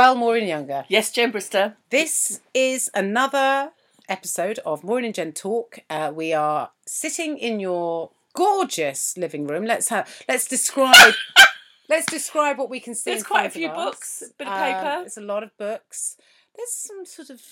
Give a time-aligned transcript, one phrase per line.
[0.00, 0.86] Well, Maureen Younger.
[0.88, 1.74] Yes, Jen Brister.
[1.90, 3.72] This is another
[4.08, 5.80] episode of Maureen and Jen Talk.
[5.90, 9.66] Uh, we are sitting in your gorgeous living room.
[9.66, 11.12] Let's have let's describe
[11.90, 13.10] let's describe what we can see.
[13.10, 14.96] There's quite a few books, a bit of Um, paper.
[15.00, 16.16] There's a lot of books.
[16.56, 17.42] There's some sort of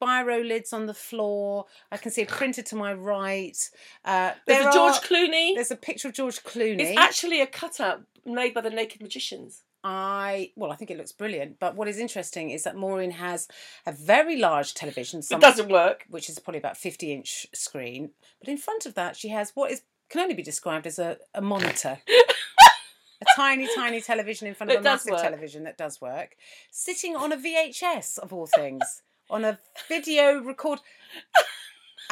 [0.00, 1.64] biro lids on the floor.
[1.90, 3.58] I can see a printer to my right.
[4.04, 5.56] Uh, There's there a George are- Clooney.
[5.56, 6.78] There's a picture of George Clooney.
[6.82, 9.64] It's actually a cutout made by the Naked Magicians.
[9.82, 11.58] I well, I think it looks brilliant.
[11.58, 13.48] But what is interesting is that Maureen has
[13.86, 16.04] a very large television, It doesn't work.
[16.10, 18.10] which is probably about fifty inch screen.
[18.40, 21.16] But in front of that, she has what is can only be described as a,
[21.34, 21.98] a monitor.
[22.08, 25.22] a tiny, tiny television in front of That a massive work.
[25.22, 26.36] television that does work.
[26.70, 29.58] Sitting on a VHS of all things, on a
[29.88, 30.80] video record.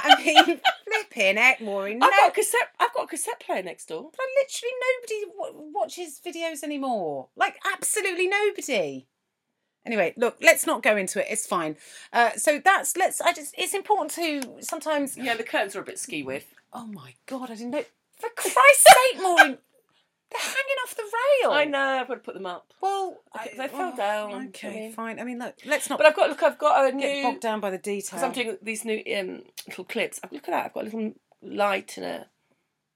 [0.04, 1.98] I mean, flipping heck, Maureen.
[1.98, 2.68] No, I've got a cassette.
[2.80, 4.10] I've got a cassette player next door.
[4.10, 7.28] but literally nobody w- watches videos anymore.
[7.36, 9.06] Like absolutely nobody.
[9.86, 11.26] Anyway, look, let's not go into it.
[11.30, 11.76] It's fine.
[12.12, 13.20] Uh, so that's let's.
[13.20, 13.54] I just.
[13.56, 15.16] It's important to sometimes.
[15.16, 16.46] Yeah, the curtains are a bit ski with.
[16.72, 17.50] Oh my god!
[17.50, 17.84] I didn't know.
[18.18, 19.58] For Christ's sake, Maureen,
[21.44, 21.52] rail.
[21.52, 21.78] I know.
[22.00, 22.72] I've got to put them up.
[22.80, 24.92] Well, They- I- they fell oh, down, I Okay, mean.
[24.92, 25.20] fine.
[25.20, 26.42] I mean, look, let's not But I've got look.
[26.42, 28.22] I've got a get new bogged down by the because.
[28.22, 30.20] I'm doing these new um, little clips.
[30.30, 30.66] Look at that.
[30.66, 32.26] I've got a little light and a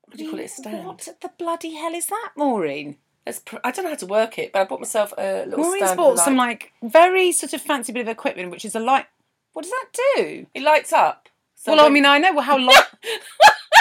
[0.06, 0.44] what do you call it?
[0.44, 0.86] A stand.
[0.86, 2.98] What the bloody hell is that, Maureen?
[3.26, 5.60] It's pr- I don't know how to work it, but I bought myself a little
[5.64, 5.96] Maureen's stand.
[5.96, 9.06] bought a some like very sort of fancy bit of equipment, which is a light.
[9.52, 10.46] What does that do?
[10.54, 11.28] It lights up.
[11.54, 12.84] So well, I mean, I know how light.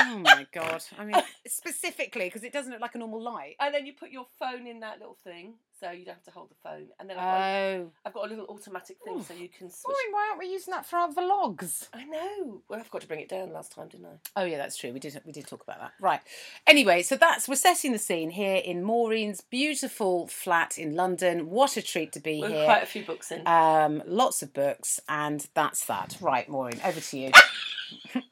[0.02, 0.84] Oh my god!
[0.98, 1.16] I mean,
[1.48, 3.56] specifically because it doesn't look like a normal light.
[3.60, 6.32] and then you put your phone in that little thing, so you don't have to
[6.32, 6.88] hold the phone.
[7.00, 9.24] And then I've, got, Oh, I've got a little automatic thing, Ooh.
[9.24, 9.86] so you can switch.
[9.88, 11.88] Maureen, why aren't we using that for our vlogs?
[11.94, 12.62] I know.
[12.70, 14.42] Well, I forgot to bring it down last time, didn't I?
[14.42, 14.92] Oh yeah, that's true.
[14.92, 15.92] We did we did talk about that.
[16.00, 16.22] Right.
[16.68, 21.50] Anyway, so that's we're setting the scene here in Maureen's beautiful flat in London.
[21.50, 22.66] What a treat to be With here.
[22.66, 23.46] quite a few books in.
[23.48, 26.18] Um, lots of books, and that's that.
[26.22, 27.32] Right, Maureen, over to you.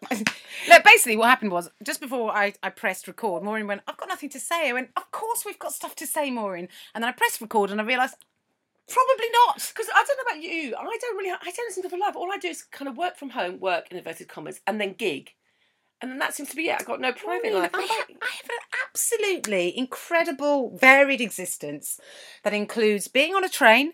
[0.11, 4.09] Look, basically, what happened was just before I, I pressed record, Maureen went, I've got
[4.09, 4.69] nothing to say.
[4.69, 6.69] I went, Of course, we've got stuff to say, Maureen.
[6.93, 8.15] And then I pressed record and I realised,
[8.89, 9.71] Probably not.
[9.73, 12.15] Because I don't know about you, I don't really, I don't listen to the live.
[12.15, 14.93] All I do is kind of work from home, work in inverted commas, and then
[14.93, 15.31] gig,
[16.01, 16.77] and then that seems to be it.
[16.79, 17.71] I've got no private Maureen, life.
[17.73, 21.99] I, ha- I have an absolutely incredible, varied existence
[22.43, 23.93] that includes being on a train,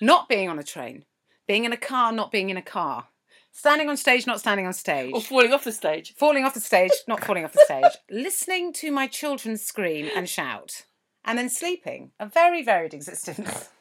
[0.00, 1.04] not being on a train,
[1.46, 3.06] being in a car, not being in a car,
[3.54, 5.12] standing on stage, not standing on stage.
[5.14, 6.12] or falling off the stage.
[6.16, 10.28] falling off the stage, not falling off the stage, listening to my children scream and
[10.28, 10.84] shout,
[11.24, 12.10] and then sleeping.
[12.20, 13.70] A very varied existence.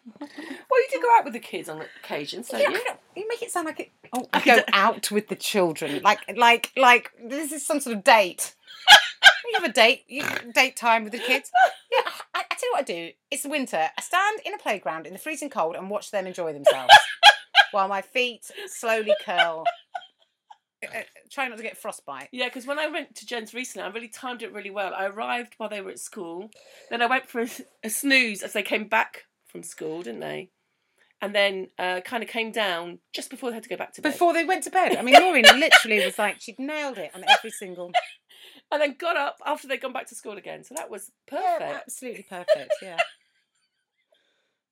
[0.69, 2.81] Well, you do go out with the kids on occasions, don't Yeah, you?
[3.15, 3.91] You make it sound like it.
[4.11, 8.03] Oh, I go out with the children, like, like, like this is some sort of
[8.03, 8.55] date.
[9.45, 10.23] You have a date, you
[10.53, 11.51] date time with the kids.
[11.91, 13.11] Yeah, I, I tell you what I do.
[13.29, 13.89] It's winter.
[13.97, 16.93] I stand in a playground in the freezing cold and watch them enjoy themselves,
[17.73, 19.65] while my feet slowly curl.
[20.83, 21.01] Uh, uh,
[21.31, 22.29] try not to get frostbite.
[22.31, 24.93] Yeah, because when I went to Jen's recently, I really timed it really well.
[24.93, 26.49] I arrived while they were at school.
[26.89, 27.47] Then I went for a,
[27.83, 30.49] a snooze as they came back from school, didn't they?
[31.21, 34.01] And then uh, kind of came down just before they had to go back to
[34.01, 34.11] bed.
[34.11, 34.97] before they went to bed.
[34.97, 37.91] I mean, Maureen literally was like, she'd nailed it on every single.
[38.71, 40.63] And then got up after they'd gone back to school again.
[40.63, 41.81] So that was Yeah, perfect.
[41.85, 42.73] absolutely perfect.
[42.81, 42.97] Yeah.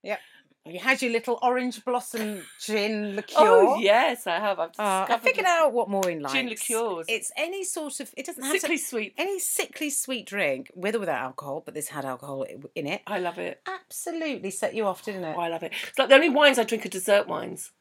[0.04, 0.20] Yep.
[0.66, 3.36] You had your little orange blossom gin liqueur.
[3.40, 4.60] Oh, yes, I have.
[4.60, 6.34] I've Uh, I figured out what Maureen likes.
[6.34, 7.06] Gin liqueurs.
[7.10, 8.14] It's any sort of.
[8.16, 9.14] It doesn't have sickly to, sweet.
[9.18, 12.46] any sickly sweet drink with or without alcohol, but this had alcohol
[12.76, 13.02] in it.
[13.08, 13.62] I love it.
[13.66, 15.36] Absolutely set you off, didn't it?
[15.36, 15.74] Oh, I love it.
[15.90, 17.72] It's like the only wines I drink are dessert wines.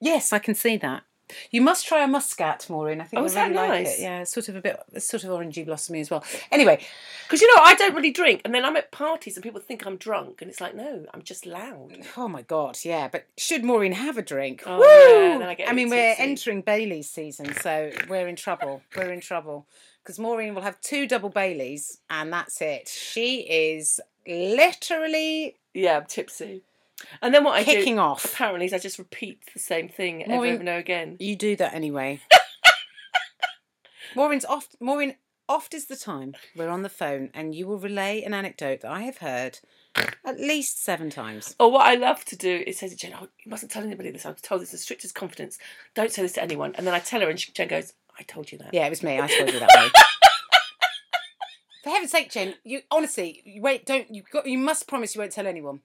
[0.00, 1.04] Yes, I can see that.
[1.50, 3.00] You must try a muscat, Maureen.
[3.00, 3.98] I think Oh, is that really like nice?
[3.98, 4.02] it.
[4.02, 6.24] Yeah, it's sort of a bit, it's sort of orangey blossomy as well.
[6.50, 6.84] Anyway,
[7.26, 8.42] Because, you know, I don't really drink.
[8.44, 10.42] And then I'm at parties and people think I'm drunk.
[10.42, 11.96] And it's like, no, I'm just loud.
[12.16, 13.08] Oh my god, yeah.
[13.08, 14.62] But should Maureen have a drink?
[14.66, 15.38] Oh, Woo!
[15.40, 18.82] yeah, I a mean, we're entering Bailey's season, so we're in trouble.
[18.96, 19.66] We're in trouble
[20.02, 22.88] because Maureen will have two double Baileys, and that's it.
[22.88, 26.62] She is literally Yeah, I'm tipsy.
[27.22, 28.24] And then what I kicking do, off.
[28.24, 31.16] apparently, is I just repeat the same thing over Maureen- and over again.
[31.18, 32.20] You do that anyway.
[34.16, 34.76] Maureen's oft.
[34.80, 35.16] Maureen,
[35.48, 38.90] oft is the time we're on the phone, and you will relay an anecdote that
[38.90, 39.60] I have heard
[40.24, 41.54] at least seven times.
[41.58, 44.10] Or what I love to do is say to Jen, oh, you mustn't tell anybody
[44.10, 44.26] this.
[44.26, 45.58] I've told this in strictest confidence.
[45.94, 46.74] Don't say this to anyone.
[46.76, 48.74] And then I tell her, and she, Jen goes, I told you that.
[48.74, 49.18] Yeah, it was me.
[49.20, 49.88] I told you that way.
[51.82, 53.86] For heaven's sake, Jen, you honestly you wait.
[53.86, 54.22] Don't you?
[54.30, 55.80] Got, you must promise you won't tell anyone.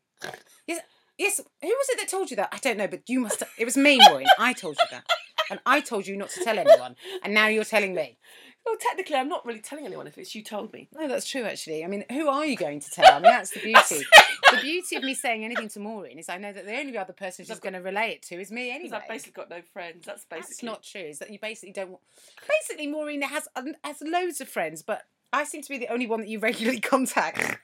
[0.68, 0.82] Yes,
[1.18, 1.38] yes.
[1.62, 2.50] Who was it that told you that?
[2.52, 3.44] I don't know, but you must.
[3.58, 4.28] It was me, Maureen.
[4.40, 5.06] I told you that.
[5.50, 8.18] and I told you not to tell anyone, and now you're telling me.
[8.66, 10.88] Well, technically, I'm not really telling anyone if it's you told me.
[10.92, 11.44] No, that's true.
[11.44, 13.06] Actually, I mean, who are you going to tell?
[13.12, 14.04] I mean, that's the beauty.
[14.52, 17.14] the beauty of me saying anything to Maureen is I know that the only other
[17.14, 18.90] person she's going to relay it to is me anyway.
[18.90, 20.04] Because I've basically got no friends.
[20.08, 21.02] That's basically That's not true.
[21.02, 21.90] Is that you basically don't.
[21.92, 22.02] want-
[22.50, 23.48] Basically, Maureen has
[23.84, 26.80] has loads of friends, but I seem to be the only one that you regularly
[26.82, 27.60] contact.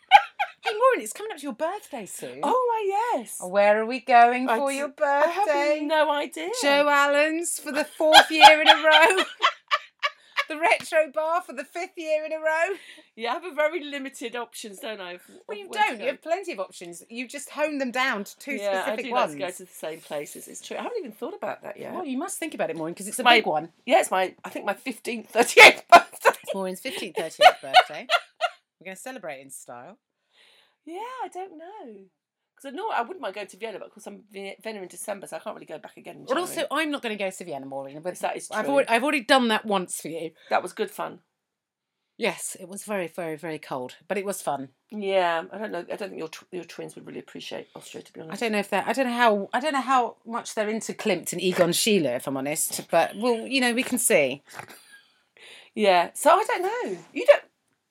[0.63, 2.39] Hey, Maureen, it's coming up to your birthday soon.
[2.43, 3.37] Oh, yes.
[3.41, 5.79] Oh, where are we going I for d- your I have birthday?
[5.83, 6.49] no idea.
[6.61, 9.23] Joe Allen's for the fourth year in a row.
[10.49, 12.75] the retro bar for the fifth year in a row.
[13.15, 15.13] Yeah, I have a very limited options, don't I?
[15.13, 15.97] of- Well, of you where to don't.
[15.99, 16.03] go.
[16.03, 17.03] You have plenty of options.
[17.09, 19.31] You just hone them down to two yeah, I specific do ones.
[19.31, 20.47] like to go to the same places.
[20.47, 20.77] It's true.
[20.77, 21.93] I haven't even thought about that yet.
[21.93, 23.69] Well, you must think about it, Maureen, because it's a My- big one.
[23.85, 26.37] Yeah, it's my, I think my 15th, 38th birthday.
[26.43, 28.07] It's Maureen's 15th, 38th birthday.
[28.79, 29.97] We're going to celebrate in style.
[30.85, 31.93] Yeah, I don't know.
[32.55, 34.87] Because I know I wouldn't mind going to Vienna, but of course I'm Vienna in
[34.87, 36.17] December, so I can't really go back again.
[36.17, 36.49] In But January.
[36.49, 38.01] also, I'm not going to go to Vienna, Maureen.
[38.01, 38.57] But that is true.
[38.57, 40.31] I've already, I've already done that once for you.
[40.49, 41.19] that was good fun.
[42.17, 44.69] Yes, it was very, very, very cold, but it was fun.
[44.91, 45.79] Yeah, I don't know.
[45.91, 48.29] I don't think your tw- your twins would really appreciate Austria, to be honest.
[48.29, 48.41] I honest.
[48.41, 50.93] don't know if they're, I don't know how, I don't know how much they're into
[50.93, 52.81] Klimt and Egon Schiele, if I'm honest.
[52.91, 54.43] But well, you know, we can see.
[55.73, 56.97] Yeah, so I don't know.
[57.13, 57.43] You don't.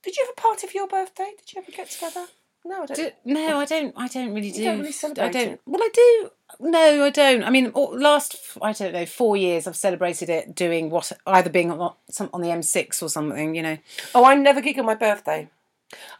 [0.04, 1.32] Did you have a party for your birthday?
[1.36, 2.26] Did you ever get together?
[2.64, 2.96] No, I don't.
[2.96, 3.94] Do, no, I don't.
[3.96, 4.58] I don't really do.
[4.58, 5.36] You don't really I don't.
[5.36, 5.60] it?
[5.66, 6.30] Well, I do.
[6.60, 7.42] No, I don't.
[7.42, 11.70] I mean, last I don't know four years, I've celebrated it doing what either being
[11.70, 13.54] on some on the M6 or something.
[13.54, 13.78] You know.
[14.14, 15.48] Oh, I never gig on my birthday.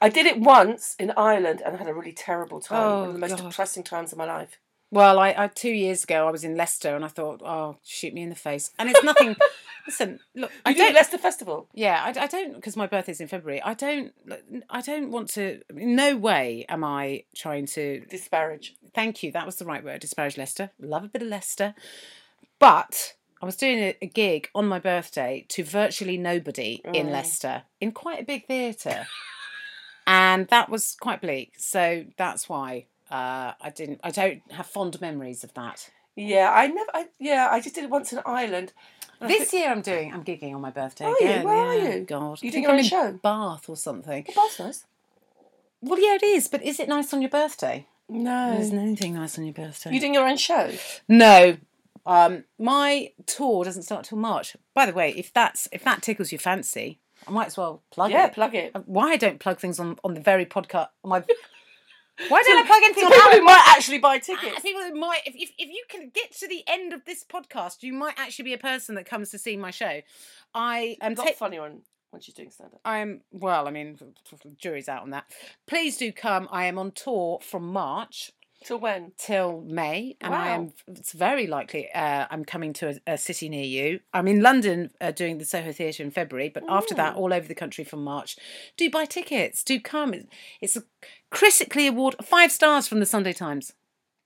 [0.01, 2.83] I did it once in Ireland and I had a really terrible time.
[2.83, 3.51] One Oh, of the most oh, God.
[3.51, 4.59] depressing times of my life.
[4.93, 8.13] Well, I, I two years ago I was in Leicester and I thought, oh, shoot
[8.13, 8.73] me in the face.
[8.79, 9.37] And it's nothing.
[9.87, 10.95] listen, look, I You did don't.
[10.95, 11.69] Leicester Festival.
[11.75, 13.63] Yeah, I, I don't because my birthday's in February.
[13.63, 14.13] I don't.
[14.69, 15.61] I don't want to.
[15.77, 18.01] In no way am I trying to.
[18.11, 18.75] Disparage.
[18.95, 19.31] Thank you.
[19.31, 20.01] That was the right word.
[20.01, 20.71] Disparage Leicester.
[20.81, 21.75] Love a bit of Leicester,
[22.59, 27.13] but I was doing a, a gig on my birthday to virtually nobody in Oh.
[27.13, 29.07] Leicester in quite a big theatre,
[30.07, 31.55] and that was quite bleak.
[31.59, 34.01] So that's why uh, I didn't.
[34.03, 35.91] I don't have fond memories of that.
[36.17, 36.91] Yeah, I never.
[36.95, 38.73] I, yeah, I just did it once in Ireland.
[39.21, 40.13] This year I'm doing.
[40.15, 41.17] I'm gigging on my birthday Are you?
[41.21, 41.45] again.
[41.45, 42.01] Where are you?
[42.05, 43.13] God, You doing your own show?
[43.23, 44.25] Bath or something.
[44.31, 44.85] Oh, that's nice.
[45.83, 46.49] Well, yeah, it is.
[46.49, 47.87] But is it nice on your birthday?
[48.09, 48.53] No.
[48.57, 49.93] There's anything nice on your birthday.
[49.93, 50.71] You doing your own show?
[51.09, 51.59] No.
[52.07, 54.57] Um, my tour doesn't start till March.
[54.75, 56.99] By the way, if that's if that tickles your fancy,
[57.29, 58.29] I might as well plug Yeah, it.
[58.29, 58.73] Yeah, plug it.
[58.87, 60.89] Why I don't plug things on on the very podcast?
[61.05, 61.23] My
[62.29, 64.61] why don't I plug anything So people who might actually buy tickets.
[64.61, 67.83] People who might, if, if if you can get to the end of this podcast,
[67.83, 70.01] you might actually be a person that comes to see my show.
[70.55, 72.81] I am Not ta- funny on when she's doing stand up.
[72.85, 73.69] I'm well.
[73.69, 73.99] I mean,
[74.59, 75.25] jury's out on that.
[75.67, 76.49] Please do come.
[76.51, 78.33] I am on tour from March
[78.65, 79.13] Till when?
[79.17, 80.73] till May, and I am.
[80.89, 84.01] It's very likely uh, I'm coming to a, a city near you.
[84.13, 87.49] I'm in London uh, doing the Soho Theatre in February, but after that, all over
[87.49, 88.37] the country from March.
[88.77, 89.63] Do buy tickets.
[89.65, 90.13] Do come.
[90.13, 90.29] It's-
[90.61, 90.83] It's a
[91.31, 93.73] critically award five stars from the Sunday Times.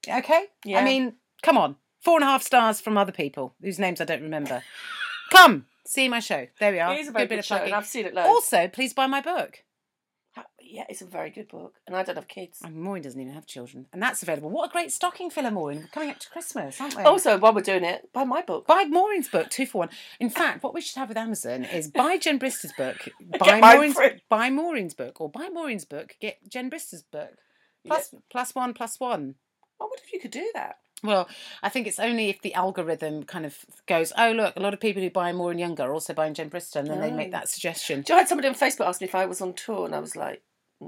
[0.09, 0.47] Okay.
[0.65, 0.81] Yeah.
[0.81, 4.05] I mean, come on, four and a half stars from other people whose names I
[4.05, 4.63] don't remember.
[5.31, 6.47] come see my show.
[6.61, 6.95] There we are.
[6.95, 7.73] It is a very good, bit of show, plugging.
[7.73, 8.29] and I've seen it loads.
[8.29, 9.64] Also, please buy my book.
[10.67, 12.61] Yeah, it's a very good book, and I don't have kids.
[12.65, 14.51] And Maureen doesn't even have children, and that's available.
[14.51, 15.81] What a great stocking filler, Maureen!
[15.81, 17.03] We're coming up to Christmas, aren't we?
[17.03, 18.67] Also, while we're doing it, buy my book.
[18.67, 19.91] buy Maureen's book two for one.
[20.21, 23.97] In fact, what we should have with Amazon is buy Jen Brister's book, buy Maureen's,
[24.29, 27.31] buy Maureen's book, or buy Maureen's book, get Jen Brister's book.
[27.87, 29.35] Plus, plus one, plus one.
[29.81, 30.77] I wonder if you could do that.
[31.03, 31.29] Well,
[31.63, 34.81] I think it's only if the algorithm kind of goes, oh look, a lot of
[34.81, 37.33] people who buy Maureen Younger are also buying Jen Brister, and then they make Oh.
[37.33, 38.01] that suggestion.
[38.01, 39.85] Do you know, I had somebody on Facebook ask me if I was on tour,
[39.85, 40.41] and I was like,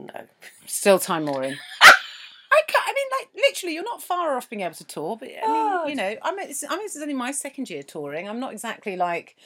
[0.04, 0.26] no.
[0.66, 1.58] Still time, Maureen.
[1.82, 5.16] I can't, I mean, like literally, you're not far off being able to tour.
[5.18, 5.88] But I mean, God.
[5.88, 6.34] you know, I'm.
[6.34, 8.28] I mean, this is only my second year touring.
[8.28, 9.36] I'm not exactly like,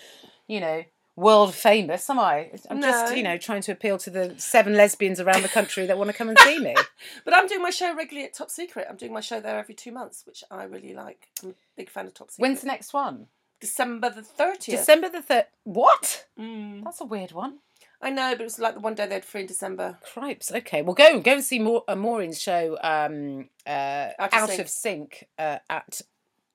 [0.47, 0.85] you know,
[1.16, 2.50] world famous, am I?
[2.69, 5.99] I'm just, you know, trying to appeal to the seven lesbians around the country that
[5.99, 6.75] want to come and see me.
[7.25, 8.87] But I'm doing my show regularly at Top Secret.
[8.88, 11.28] I'm doing my show there every two months, which I really like.
[11.42, 12.42] I'm a big fan of Top Secret.
[12.42, 13.26] When's the next one?
[13.61, 14.64] December the 30th.
[14.66, 15.47] December the third.
[15.64, 16.26] What?
[16.38, 16.85] Mm.
[16.85, 17.59] That's a weird one.
[18.02, 19.99] I know, but it was like the one day they had free in December.
[20.14, 20.50] Cripes.
[20.50, 24.61] Okay, well, go go and see Maur- uh, Maureen's show, um, uh, Out Out, of
[24.61, 26.00] of Sync, uh, at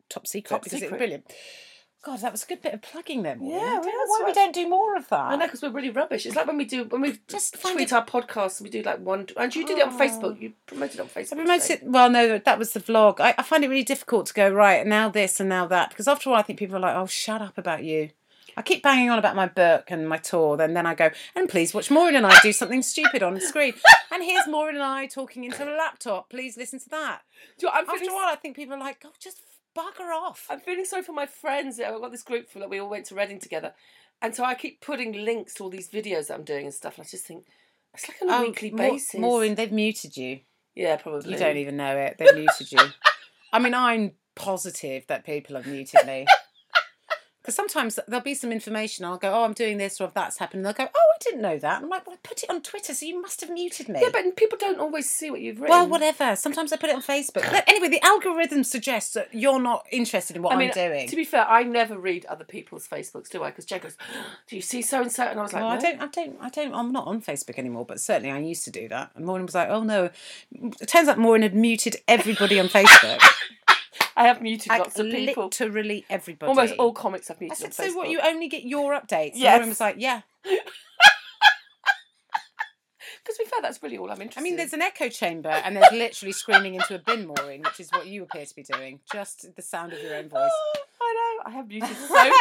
[0.10, 0.94] Top Secret Top because Secret.
[0.96, 1.34] it's brilliant.
[2.04, 3.24] God, that was a good bit of plugging.
[3.24, 3.46] Maureen.
[3.48, 5.20] Yeah, well, know that's why we don't do more of that.
[5.20, 6.28] I know because we're really rubbish.
[6.28, 8.84] It's like when we do when we Just tweet it- our podcast and we do
[8.84, 9.28] like one.
[9.38, 9.98] And you did it on Oh.
[10.00, 10.40] Facebook.
[10.40, 11.34] You promoted it on Facebook.
[11.34, 11.74] I promoted today.
[11.86, 11.90] it.
[11.92, 13.20] Well, no, that was the vlog.
[13.20, 16.08] I, I find it really difficult to go right now this and now that because
[16.08, 18.10] after all, I think people are like, "Oh, shut up about you."
[18.58, 21.50] I keep banging on about my book and my tour, then then I go, and
[21.50, 23.74] please watch Maureen and I do something stupid on screen.
[24.12, 26.30] And here's Maureen and I talking into a laptop.
[26.30, 27.22] Please listen to that.
[27.60, 29.42] Do you know I'm After feeling a while, I think people are like, "Oh, just
[29.76, 30.48] bugger off.
[30.50, 31.80] I'm feeling sorry for my friends.
[31.80, 33.74] I've got this group that we all went to Reading together.
[34.22, 36.98] And so I keep putting links to all these videos that I'm doing and stuff.
[36.98, 37.46] And I just think,
[37.94, 39.20] it's like on a oh, weekly Oh, Mau- basis.
[39.20, 40.40] Maureen, they've muted you.
[40.74, 41.32] Yeah, probably.
[41.32, 42.16] You don't even know it.
[42.18, 42.80] They've muted you.
[43.52, 46.26] I mean, I'm positive that people have muted me.
[47.46, 49.06] Because sometimes there'll be some information.
[49.06, 50.60] I'll go, oh, I'm doing this or that's happened.
[50.60, 51.84] And they'll go, oh, I didn't know that.
[51.84, 54.00] I'm like, well, I put it on Twitter, so you must have muted me.
[54.02, 55.70] Yeah, but people don't always see what you've written.
[55.70, 56.36] well, whatever.
[56.36, 57.44] Sometimes I put it on Facebook.
[57.52, 61.08] But anyway, the algorithm suggests that you're not interested in what I mean, I'm doing.
[61.08, 63.52] to be fair, I never read other people's Facebooks, do I?
[63.52, 63.96] Because Jen goes,
[64.48, 66.38] "Do you see so and so?" And I was like, well, I don't, I don't,
[66.42, 69.12] I don't, I'm not on Facebook anymore, but certainly I used to do that.
[69.16, 70.10] And Maureen was like, oh no.
[70.52, 73.22] It turns out Maureen had muted everybody on Facebook.
[74.16, 75.46] I have muted lots of people.
[75.46, 76.50] Literally everybody.
[76.50, 77.96] Almost all comics I've I muted said, on so Facebook.
[77.96, 79.32] what, you only get your updates?
[79.36, 79.56] Yes.
[79.56, 80.22] Maureen was like, yeah.
[83.24, 84.40] Because to be fair, that's really all I'm interested.
[84.40, 84.44] In.
[84.44, 87.80] I mean, there's an echo chamber and there's literally screaming into a bin, Maureen, which
[87.80, 89.00] is what you appear to be doing.
[89.12, 90.52] Just the sound of your own voice.
[91.02, 91.50] I know.
[91.52, 92.32] I have muted so.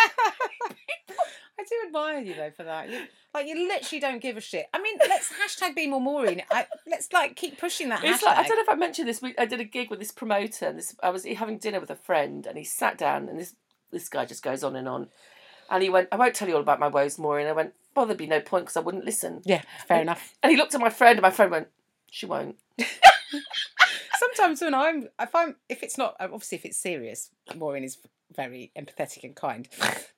[1.64, 2.90] I do admire you though for that.
[2.90, 3.00] You,
[3.32, 4.66] like you literally don't give a shit.
[4.74, 6.42] I mean, let's hashtag be more Maureen.
[6.50, 8.26] I, let's like keep pushing that It's hashtag.
[8.26, 9.22] like I don't know if I mentioned this.
[9.22, 11.90] We, I did a gig with this promoter, and this I was having dinner with
[11.90, 13.54] a friend, and he sat down, and this
[13.90, 15.08] this guy just goes on and on,
[15.70, 18.06] and he went, "I won't tell you all about my woes, Maureen." I went, "Well,
[18.06, 20.34] there'd be no point because I wouldn't listen." Yeah, fair enough.
[20.42, 21.68] And he looked at my friend, and my friend went,
[22.10, 22.56] "She won't."
[24.18, 27.98] Sometimes when I'm, if I'm, if it's not, obviously if it's serious, Maureen is
[28.34, 29.68] very empathetic and kind.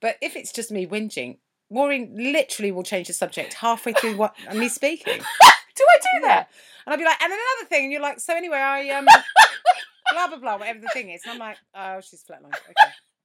[0.00, 1.38] But if it's just me whinging,
[1.70, 5.18] Maureen literally will change the subject halfway through what me speaking.
[5.18, 6.49] Do I do that?
[6.87, 9.06] And I'd be like, and then another thing, and you're like, so anyway, I um,
[10.12, 12.54] blah blah blah, whatever the thing is, and I'm like, oh, she's flatlined.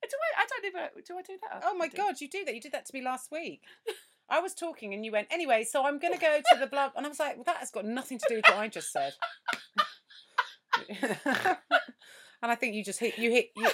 [0.04, 0.10] Okay.
[0.10, 0.42] Do I?
[0.42, 1.04] I don't even.
[1.06, 1.64] Do I do that?
[1.64, 2.56] Oh my god, you do that.
[2.56, 3.62] You did that to me last week.
[4.32, 6.90] I was talking and you went, anyway, so I'm going to go to the blah.
[6.96, 8.92] And I was like, well, that has got nothing to do with what I just
[8.92, 9.14] said.
[12.42, 13.70] and I think you just hit, you hit, you,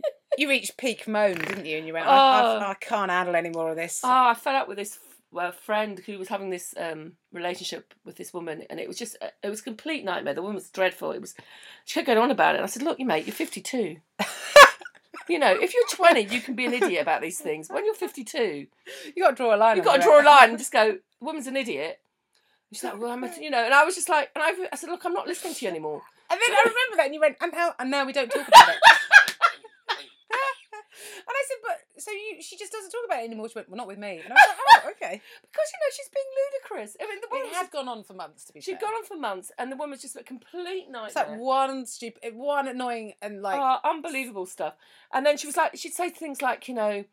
[0.38, 1.78] you reached peak moan, didn't you?
[1.78, 2.58] And you went, I, Oh.
[2.58, 4.00] I, I can't handle any more of this.
[4.04, 4.98] Oh, I fell out with this
[5.36, 9.16] uh, friend who was having this um, relationship with this woman, and it was just
[9.20, 10.34] uh, it was a complete nightmare.
[10.34, 11.12] The woman was dreadful.
[11.12, 11.34] It was
[11.84, 13.96] she kept going on about it, and I said, "Look, you mate, you're 52.
[15.28, 17.68] you know, if you're 20, you can be an idiot about these things.
[17.68, 18.66] When you're 52,
[19.14, 19.76] you got to draw a line.
[19.76, 21.98] you've got to draw a line and just go, woman's an idiot."
[22.70, 24.68] And she's like, "Well, I'm a, you know," and I was just like, and I,
[24.72, 27.14] I said, "Look, I'm not listening to you anymore." And then I remember that, and
[27.14, 28.76] you went, and now, and now we don't talk about it.
[31.18, 33.48] And I said, but so you, she just doesn't talk about it anymore.
[33.48, 34.20] She went, well, not with me.
[34.22, 35.20] And I was like, oh, okay.
[35.42, 36.96] Because you know she's being ludicrous.
[37.00, 38.88] I mean, the woman It had gone on for months, to be she'd fair.
[38.88, 41.06] gone on for months, and the woman's just a complete nightmare.
[41.06, 44.74] It's like one stupid, one annoying, and like oh, unbelievable stuff.
[45.12, 47.04] And then she was like, she'd say things like, you know,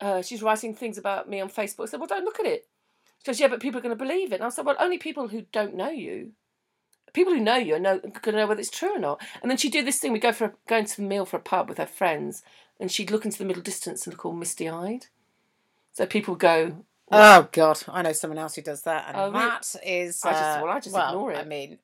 [0.00, 1.84] uh, she's writing things about me on Facebook.
[1.84, 2.66] I said, well, don't look at it.
[3.22, 4.36] She goes, yeah, but people are going to believe it.
[4.36, 6.32] And I said, well, only people who don't know you.
[7.12, 9.20] People who know you are know, going to know whether it's true or not.
[9.42, 10.12] And then she'd do this thing.
[10.12, 12.42] We'd go for a, go into a meal for a pub with her friends,
[12.78, 15.06] and she'd look into the middle distance and look all misty-eyed.
[15.92, 19.74] So people go, Oh God, I know someone else who does that, and Oh, that
[19.84, 20.24] is.
[20.24, 21.38] I just- uh, well, I just well, ignore it.
[21.38, 21.78] I mean,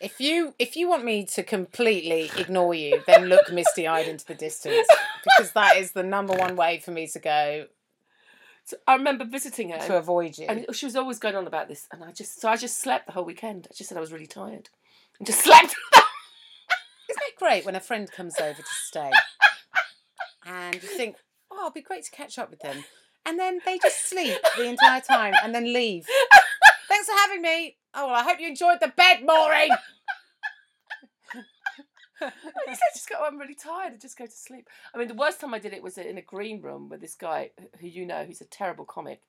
[0.00, 4.26] if you if you want me to completely ignore you, then look misty eyed into
[4.26, 4.88] the distance
[5.24, 7.66] because that is the number one way for me to go
[8.68, 9.78] so I remember visiting her.
[9.78, 10.44] to avoid you.
[10.46, 13.06] And she was always going on about this, and I just so I just slept
[13.06, 13.66] the whole weekend.
[13.70, 14.68] I just said I was really tired,
[15.18, 15.74] and just slept.
[17.10, 19.10] Isn't it great when a friend comes over to stay,
[20.44, 21.16] and you think,
[21.50, 22.84] oh, it'd be great to catch up with them,
[23.24, 26.04] and then they just sleep the entire time and then leave.
[26.88, 27.78] Thanks for having me.
[27.94, 29.70] Oh well, I hope you enjoyed the bed, Maureen.
[32.20, 32.32] I
[32.66, 33.92] just, I just go, oh, I'm really tired.
[33.94, 34.68] I just go to sleep.
[34.94, 37.14] I mean, the worst time I did it was in a green room with this
[37.14, 39.20] guy who you know, who's a terrible comic,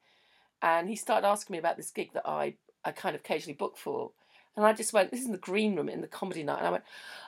[0.61, 3.77] and he started asking me about this gig that I I kind of occasionally book
[3.77, 4.11] for.
[4.55, 6.59] And I just went, this is in the green room in the comedy night.
[6.59, 6.83] And I went,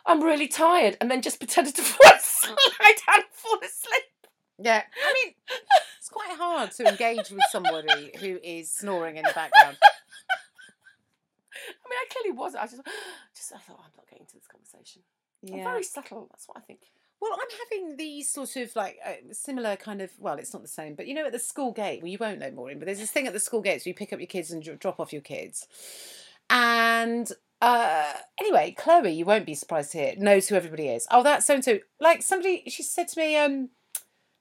[0.06, 0.98] I'm really tired.
[1.00, 4.04] And then just pretended to fall asleep, down and fall asleep.
[4.60, 5.34] Yeah, I mean,
[5.98, 9.78] it's quite hard to engage with somebody who is snoring in the background.
[11.54, 12.64] I mean, I clearly wasn't.
[12.64, 12.82] I just,
[13.36, 15.02] just I thought, I'm not getting into this conversation.
[15.44, 15.64] Yeah.
[15.64, 16.28] very subtle.
[16.32, 16.80] That's what I think.
[17.22, 20.12] Well, I'm having these sort of like uh, similar kind of.
[20.20, 22.02] Well, it's not the same, but you know, at the school gate.
[22.02, 23.96] Well, you won't know Maureen, but there's this thing at the school gates where you
[23.96, 25.68] pick up your kids and drop off your kids.
[26.50, 27.32] And
[27.62, 31.08] uh anyway, Chloe, you won't be surprised to hear, knows who everybody is.
[31.12, 31.80] Oh, that's so and so.
[32.00, 33.70] Like somebody, she said to me, um,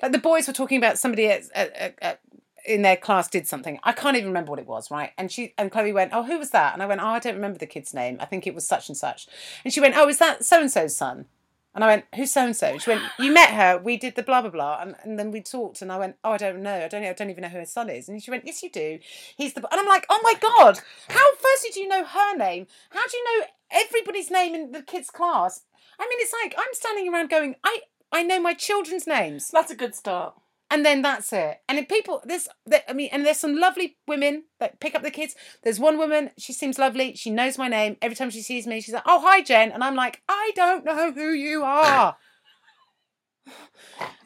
[0.02, 2.20] like the boys were talking about somebody at, at, at, at
[2.64, 3.78] in their class did something.
[3.84, 5.12] I can't even remember what it was, right?
[5.18, 7.34] And she and Chloe went, "Oh, who was that?" And I went, "Oh, I don't
[7.34, 8.16] remember the kid's name.
[8.20, 9.26] I think it was such and such."
[9.64, 11.26] And she went, "Oh, is that so and so's son?"
[11.74, 12.78] And I went, who's so and so?
[12.78, 13.78] She went, you met her.
[13.78, 15.82] We did the blah blah blah, and, and then we talked.
[15.82, 16.84] And I went, oh, I don't know.
[16.84, 17.04] I don't.
[17.04, 18.08] I don't even know who her son is.
[18.08, 18.98] And she went, yes, you do.
[19.36, 19.60] He's the.
[19.70, 22.66] And I'm like, oh my god, how firstly do you know her name?
[22.90, 25.62] How do you know everybody's name in the kids' class?
[25.98, 29.70] I mean, it's like I'm standing around going, I I know my children's names, That's
[29.70, 30.34] a good start.
[30.72, 31.58] And then that's it.
[31.68, 35.02] And if people, there's, there, I mean, and there's some lovely women that pick up
[35.02, 35.34] the kids.
[35.64, 37.16] There's one woman, she seems lovely.
[37.16, 37.96] She knows my name.
[38.00, 40.84] Every time she sees me, she's like, "Oh, hi, Jen," and I'm like, "I don't
[40.84, 42.16] know who you are."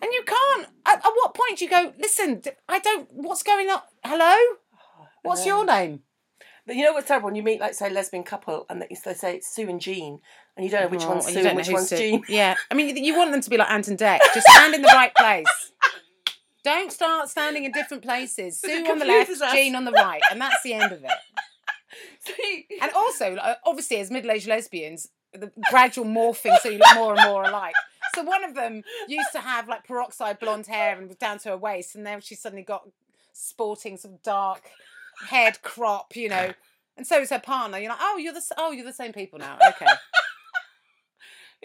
[0.02, 0.66] And you can't.
[0.86, 1.92] At, at what point do you go?
[1.98, 3.08] Listen, I don't.
[3.10, 3.80] What's going on?
[4.04, 4.36] Hello.
[5.22, 6.00] What's your name?
[6.66, 8.88] But you know what's terrible when you meet, like, say, a lesbian couple, and they
[9.04, 10.18] they say it's Sue and Jean,
[10.56, 11.96] and you don't know which Oh, one's Sue and which one's Sue.
[11.96, 12.22] Jean.
[12.28, 14.18] Yeah, I mean, you want them to be like Ant and Dec.
[14.34, 15.46] Just stand in the right place.
[16.64, 18.60] Don't start standing in different places.
[18.60, 19.52] Sue on the left, us.
[19.52, 21.10] Jean on the right, and that's the end of it.
[22.82, 27.44] And also, obviously, as middle-aged lesbians, the gradual morphing so you look more and more
[27.44, 27.74] alike.
[28.14, 31.50] So one of them used to have like peroxide blonde hair and was down to
[31.50, 32.88] her waist, and then she suddenly got
[33.32, 34.62] sporting some dark
[35.28, 36.52] head crop, you know.
[36.96, 37.78] And so is her partner.
[37.78, 39.58] You're like, oh, you're the oh, you're the same people now.
[39.68, 39.86] Okay,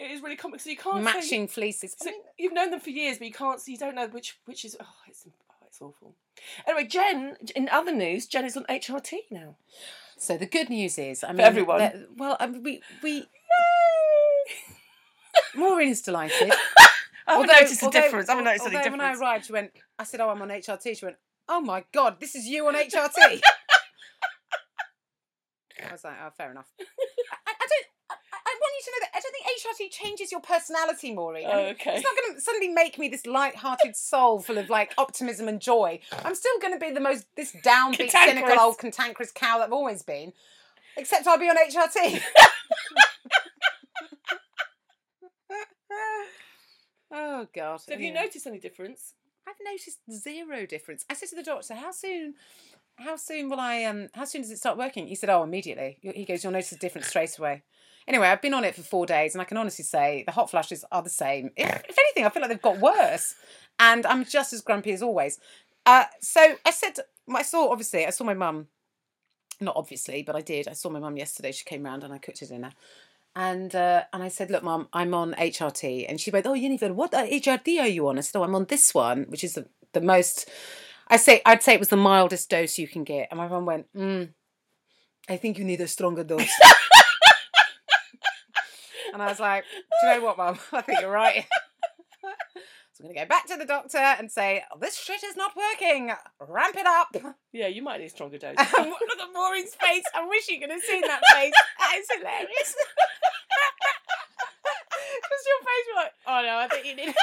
[0.00, 0.64] it is really complex.
[0.64, 1.94] So you can't say- matching fleeces.
[2.00, 3.60] I So mean, you've known them for years, but you can't.
[3.60, 4.76] So you don't know which which is.
[4.80, 6.14] Oh, it's oh, it's awful.
[6.66, 7.36] Anyway, Jen.
[7.54, 9.56] In other news, Jen is on HRT now.
[10.18, 11.78] So the good news is, I mean, everyone.
[11.78, 13.26] that- well, um, we we
[15.82, 16.52] is delighted.
[17.26, 18.28] I haven't noticed a difference.
[18.28, 19.18] I haven't noticed any although difference.
[19.18, 19.70] when I arrived, she went.
[19.98, 21.16] I said, "Oh, I'm on HRT." She went,
[21.48, 23.40] "Oh my god, this is you on HRT."
[25.88, 26.84] I was like, "Oh, fair enough." I,
[27.46, 27.86] I I don't.
[28.80, 31.46] I, I want you to know that I don't think HRT changes your personality, Maureen.
[31.50, 31.94] Oh, okay.
[31.96, 35.60] It's not going to suddenly make me this light-hearted soul full of like optimism and
[35.60, 36.00] joy.
[36.24, 39.72] I'm still going to be the most this downbeat, cynical old cantankerous cow that I've
[39.72, 40.32] always been.
[40.96, 42.20] Except I'll be on HRT.
[47.12, 47.80] oh God!
[47.80, 49.14] So have you noticed any difference?
[49.48, 51.04] I've noticed zero difference.
[51.08, 52.34] I said to the doctor, "How soon?
[53.00, 53.84] How soon will I?
[53.84, 56.72] Um, how soon does it start working?" He said, "Oh, immediately." He goes, "You'll notice
[56.72, 57.62] a difference straight away."
[58.06, 60.50] Anyway, I've been on it for four days, and I can honestly say the hot
[60.50, 61.50] flashes are the same.
[61.56, 63.34] If, if anything, I feel like they've got worse,
[63.78, 65.38] and I'm just as grumpy as always.
[65.86, 66.98] Uh, so I said,
[67.34, 68.68] I saw obviously, I saw my mum.
[69.60, 70.68] Not obviously, but I did.
[70.68, 71.52] I saw my mum yesterday.
[71.52, 72.72] She came round and I cooked her dinner.
[73.36, 76.06] And uh, and I said, look, mum, I'm on HRT.
[76.08, 78.18] And she went, oh, Jennifer, what uh, HRT are you on?
[78.18, 80.48] I said, oh, I'm on this one, which is the, the most.
[81.10, 83.28] I say, I'd say it was the mildest dose you can get.
[83.30, 84.28] And my mum went, mm,
[85.28, 86.40] I think you need a stronger dose.
[89.12, 89.64] and I was like,
[90.00, 90.58] do you know what, mum?
[90.72, 91.44] I think you're right.
[92.22, 92.28] so
[93.00, 95.56] I'm going to go back to the doctor and say, oh, this shit is not
[95.56, 96.12] working.
[96.40, 97.08] Ramp it up.
[97.52, 98.54] Yeah, you might need a stronger dose.
[98.56, 100.04] Look at Maureen's face.
[100.14, 101.52] I wish you could have seen that face.
[101.80, 102.76] That is hilarious.
[105.20, 107.14] Because your face was like, oh no, I think you need.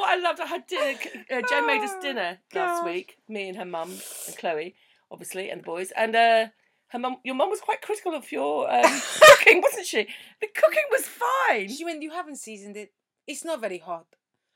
[0.00, 0.98] What I loved, I had dinner.
[1.30, 2.86] Uh, Jen made us Oh, dinner last gosh.
[2.86, 3.16] week.
[3.28, 3.90] Me and her mum
[4.26, 4.74] and Chloe,
[5.10, 5.92] obviously, and the boys.
[5.94, 6.46] And uh,
[6.88, 10.08] her mum, your mum was quite critical of your um, cooking, wasn't she?
[10.40, 11.68] The cooking was fine.
[11.68, 12.92] She went, you haven't seasoned it.
[13.26, 14.06] It's not very hot.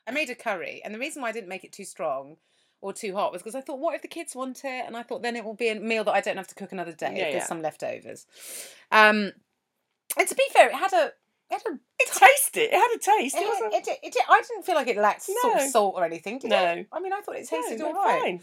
[0.06, 2.36] I made a curry, and the reason why I didn't make it too strong
[2.80, 4.84] or too hot was because I thought, what if the kids want it?
[4.86, 6.72] And I thought then it will be a meal that I don't have to cook
[6.72, 7.46] another day Yeah, if there's yeah.
[7.46, 8.26] some leftovers.
[8.90, 9.32] Um,
[10.18, 11.12] and to be fair, it had a.
[11.54, 12.62] It a It tasted.
[12.62, 13.36] It had a taste.
[13.36, 13.74] it, It wasn't.
[13.88, 15.66] it, it, I didn't feel like it lacked sort of No.
[15.68, 16.38] salt or anything.
[16.38, 16.64] Did No.
[16.64, 16.86] it?
[16.92, 18.20] I mean, I thought it tasted it all right.
[18.22, 18.40] fine.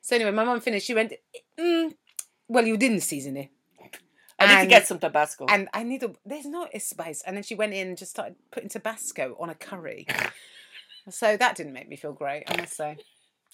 [0.00, 0.86] So anyway, my mum finished.
[0.86, 1.12] She went,
[1.58, 1.94] mm,
[2.48, 3.48] "Well, you didn't season it."
[4.38, 5.46] I need to get some Tabasco.
[5.48, 6.12] And I need a.
[6.26, 7.22] There's no spice.
[7.24, 10.06] And then she went in and just started putting Tabasco on a curry.
[11.08, 12.96] so that didn't make me feel great, I must say.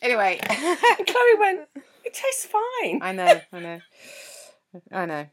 [0.02, 1.68] Anyway, Chloe went,
[2.04, 3.00] it tastes fine.
[3.02, 3.80] I know, I know,
[4.90, 5.26] I know.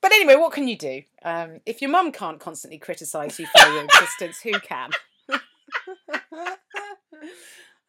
[0.00, 1.02] But anyway, what can you do?
[1.22, 4.90] Um, if your mum can't constantly criticise you for your existence, who can?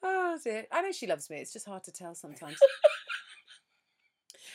[0.03, 0.65] oh dear.
[0.71, 1.37] I know she loves me.
[1.37, 2.57] It's just hard to tell sometimes.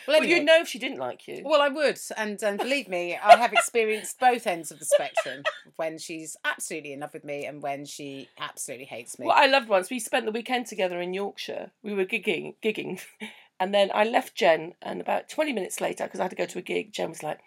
[0.07, 1.43] Well, Well, you'd know if she didn't like you.
[1.45, 5.43] Well, I would, and um, believe me, I have experienced both ends of the spectrum.
[5.77, 9.27] When she's absolutely in love with me, and when she absolutely hates me.
[9.27, 11.73] What I loved once, we spent the weekend together in Yorkshire.
[11.83, 13.01] We were gigging, gigging,
[13.59, 16.47] and then I left Jen, and about twenty minutes later, because I had to go
[16.47, 17.41] to a gig, Jen was like,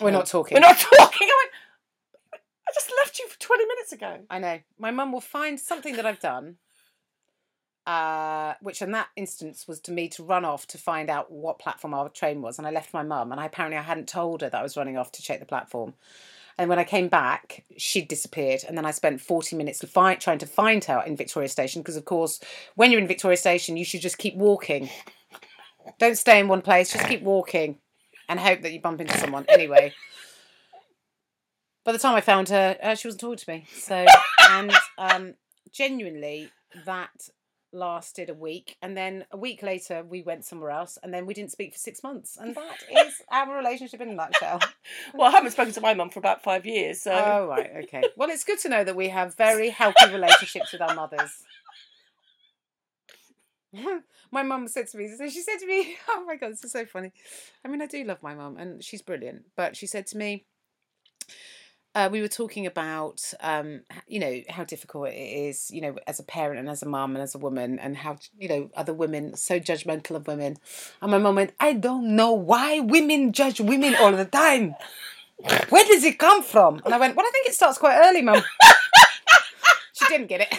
[0.00, 0.56] We're not talking.
[0.56, 4.58] "We're not talking." I went, "I just left you for twenty minutes ago." I know.
[4.78, 6.56] My mum will find something that I've done,
[7.86, 11.58] uh, which in that instance was to me to run off to find out what
[11.58, 14.42] platform our train was, and I left my mum, and I apparently I hadn't told
[14.42, 15.94] her that I was running off to check the platform.
[16.58, 20.20] And when I came back, she'd disappeared, and then I spent forty minutes to find,
[20.20, 22.40] trying to find her in Victoria Station because, of course,
[22.76, 24.88] when you're in Victoria Station, you should just keep walking.
[25.98, 27.78] Don't stay in one place; just keep walking,
[28.28, 29.44] and hope that you bump into someone.
[29.48, 29.94] Anyway.
[31.84, 33.66] by the time I found her, uh, she wasn't talking to me.
[33.72, 34.04] So,
[34.50, 35.34] and um,
[35.72, 36.50] genuinely,
[36.84, 37.28] that
[37.72, 41.34] lasted a week, and then a week later, we went somewhere else, and then we
[41.34, 44.60] didn't speak for six months, and that is our relationship in a nutshell.
[45.14, 48.02] Well, I haven't spoken to my mum for about five years, so Oh right, okay.
[48.16, 51.42] Well, it's good to know that we have very healthy relationships with our mothers.
[54.30, 56.72] my mum said to me, so she said to me, oh my god, this is
[56.72, 57.12] so funny.
[57.64, 60.46] I mean, I do love my mum, and she's brilliant, but she said to me.
[61.94, 66.20] Uh, we were talking about, um, you know, how difficult it is, you know, as
[66.20, 68.92] a parent and as a mum and as a woman, and how, you know, other
[68.92, 70.58] women so judgmental of women.
[71.00, 74.74] And my mum went, I don't know why women judge women all the time.
[75.70, 76.82] Where does it come from?
[76.84, 78.42] And I went, Well, I think it starts quite early, mum.
[79.94, 80.54] she didn't get it.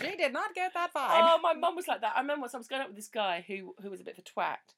[0.00, 1.10] She did not get that vibe.
[1.10, 2.14] Oh, my mum was like that.
[2.16, 4.18] I remember once I was going out with this guy who who was a bit
[4.18, 4.74] of a twat,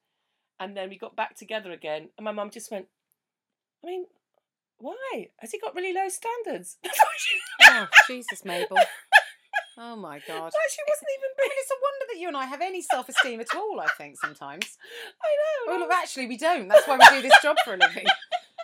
[0.58, 2.86] and then we got back together again, and my mum just went,
[3.82, 4.06] "I mean,
[4.78, 5.28] why?
[5.38, 7.38] Has he got really low standards?" That's what she.
[7.62, 8.78] Oh, Jesus, Mabel.
[9.76, 10.44] Oh my God.
[10.44, 11.30] Like, she wasn't even.
[11.40, 13.80] I mean, it's a wonder that you and I have any self esteem at all,
[13.80, 14.78] I think, sometimes.
[15.22, 15.78] I know.
[15.80, 16.68] Well, actually, we don't.
[16.68, 18.06] That's why we do this job for a living.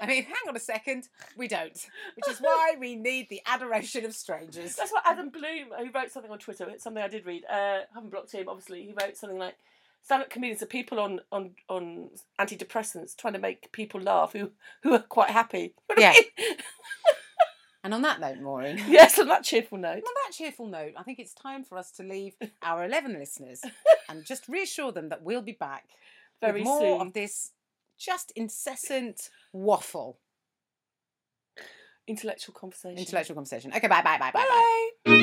[0.01, 1.09] I mean, hang on a second.
[1.37, 1.87] We don't.
[2.17, 4.77] Which is why we need the adoration of strangers.
[4.77, 7.45] That's what Adam Bloom, who wrote something on Twitter, it's something I did read.
[7.45, 8.83] Uh, haven't blocked him, obviously.
[8.85, 9.57] He wrote something like,
[10.03, 12.11] "Stand-up comedians are people on on on
[12.41, 16.43] antidepressants trying to make people laugh who who are quite happy." You know what I
[16.43, 16.57] mean?
[17.83, 19.97] And on that note, Maureen, yes, on that cheerful note.
[19.97, 23.63] on that cheerful note, I think it's time for us to leave our 11 listeners
[24.09, 25.85] and just reassure them that we'll be back
[26.43, 27.07] Very with more soon.
[27.07, 27.53] of this
[28.01, 30.19] just incessant waffle,
[32.09, 32.99] Intellectual conversation.
[32.99, 33.73] intellectual conversation.
[33.73, 34.91] Okay, bye, bye, bye, bye, bye.
[35.07, 35.17] Bye.